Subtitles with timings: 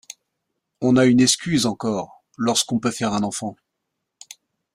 [0.81, 3.55] On a une excuse encore, lorsqu’on peut faire un enfant.